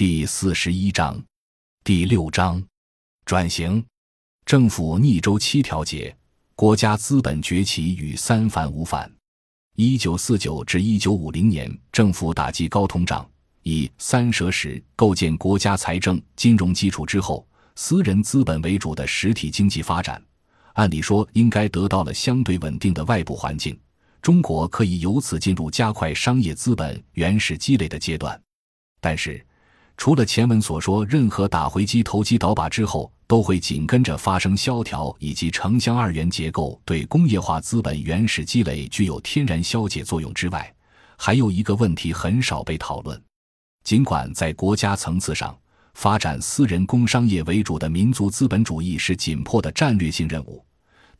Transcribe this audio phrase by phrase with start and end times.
[0.00, 1.22] 第四十一章，
[1.84, 2.64] 第六章，
[3.26, 3.84] 转型，
[4.46, 6.16] 政府逆周期调节，
[6.56, 9.12] 国家资本崛起与三反五反。
[9.76, 13.30] 一九四九至一九五零年，政府打击高通胀，
[13.62, 17.46] 以三舍时构建国家财政金融基础之后，
[17.76, 20.18] 私人资本为主的实体经济发展，
[20.72, 23.78] 按理说应该得到了相对稳定的外部环境，
[24.22, 28.42] 中国可以由此进入加快商业资本原始积累的阶段，
[28.98, 29.44] 但是。
[30.00, 40.74] 除了前文所说，任何打回机投机倒把之后，都会紧跟着发生萧条以及城乡二元结构对工业化资本原始积累具有天然消解作用之外，
[41.18, 43.22] 还有一个问题很少被讨论。
[43.84, 45.54] 尽管在国家层次上，
[45.92, 50.64] 发展私人工商业为主的民族资本主义是紧迫的战略性任务。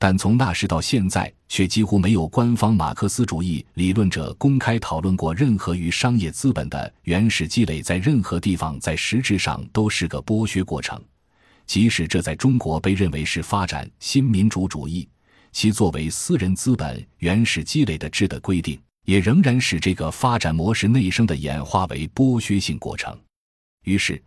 [0.02, 10.98] 但从那时到现在，却几乎没有官方马克思主义理论者公开讨论过任何与商业资本的原始积累在任何地方在实质上都是个剥削过程。
[11.66, 15.06] 即使这在中国被认为是发展新民主主义，
[15.52, 23.14] 其作为私人资本原始积累的质的规定，也仍然使这个发展模式内生的演化为剥削性过程。
[23.84, 24.20] 于是，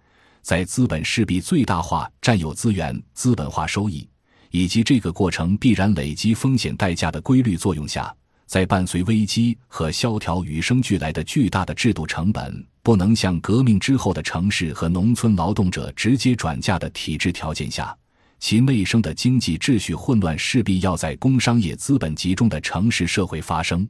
[0.44, 4.08] 在资本势必最大化占有资源、资本化收益。
[4.54, 8.16] 以及这个过程必然累积风险代价的规律作用下，
[8.46, 17.98] 在伴随危机和萧条与生俱来的巨大的制度成本不能向革命之后的城市和农村劳动者直接转嫁的体制条件下，
[18.40, 23.88] 其内生的经济秩序混乱势必要在工商业资本集中的城市社会发生，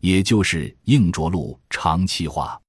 [0.00, 2.60] 也就是硬着陆长期化。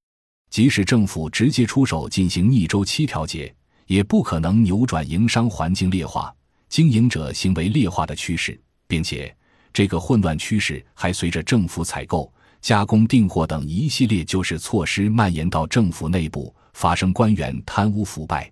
[0.52, 3.52] 即使政府直接出手进行逆周期调节，
[3.88, 6.31] 也不可能扭转营商环境劣化。
[6.74, 9.32] 经营者行为劣化的趋势，并且
[9.72, 18.52] 这个混乱趋势还随着政府采购、加工、订货等一系列救市措施蔓延到政府内部，发生官员贪污腐败。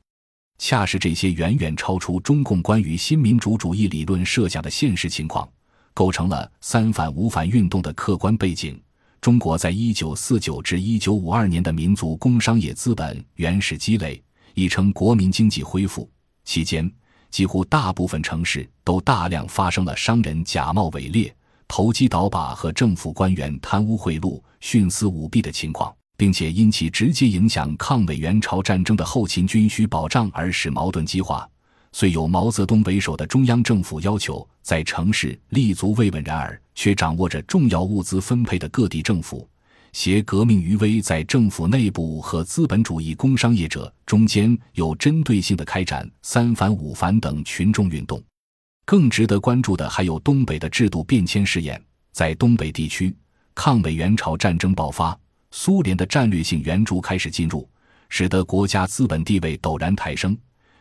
[0.60, 5.50] 恰是这些远远超出中共关于新民主主义理论设想的现实情况，
[5.92, 8.80] 构成了三反五反运动的客观背景。
[9.20, 14.22] 中国在一九四九至一九五二年的民族工商业资本原始积累，
[14.54, 16.08] 已成国民经济恢复
[16.46, 16.88] 期间。
[17.32, 21.34] 几乎大部分城市都大量发生了商人假冒伪劣、
[21.68, 31.50] 投机倒把和政府官员贪污贿赂、徇私舞弊的情况，并且因其直接影响抗美援朝战争的后勤军需保障而使矛盾激化。
[31.94, 39.46] 虽有毛泽东为首的中央政府要求在城市立足未稳然而却掌握着重要物资分配的各地政府。
[39.94, 48.22] 携革命余威，在政府内部和资本主义工商业者中间有针对性的开展三反五反等群众运动。
[48.86, 51.82] 更值得关注的还有东北的制度变迁试验。
[52.14, 53.16] 在东北地区，
[53.54, 55.18] 抗美援朝战争爆发，
[55.52, 57.70] 苏联的战略性援助开始进入，
[58.10, 60.38] 使得国家资本地位陡然抬升，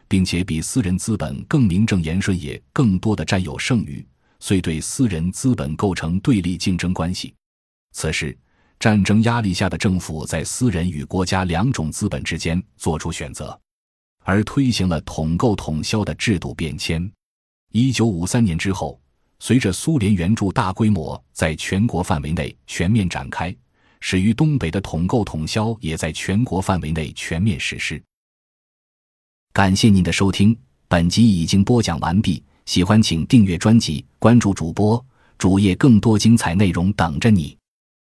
[0.08, 4.04] 并且比私人资本更名正言顺，也更多的占有剩余，
[4.38, 7.34] 遂对私人资本构成对立竞争关系。
[7.92, 8.36] 此时。
[8.80, 13.60] 战争压力下的政府在私人与国家两种资本之间做出选择，
[14.24, 17.08] 而推行了统购统销的制度变迁。
[17.72, 18.98] 一九五三年之后，
[19.38, 23.54] 随着苏联援助大规模在全国范围内全面展开，
[24.00, 28.02] 始于东北的统购统销也在全国范围内全面实施。
[29.52, 30.58] 感谢您的收听，
[30.88, 32.42] 本集已经播讲完毕。
[32.64, 35.04] 喜欢请订阅专辑，关注主播
[35.36, 37.59] 主页，更多精彩内容等着你。